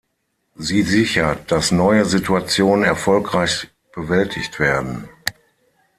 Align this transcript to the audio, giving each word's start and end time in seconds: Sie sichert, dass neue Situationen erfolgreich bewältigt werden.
Sie 0.55 0.81
sichert, 0.81 1.51
dass 1.51 1.69
neue 1.71 2.05
Situationen 2.05 2.83
erfolgreich 2.83 3.67
bewältigt 3.93 4.59
werden. 4.59 5.07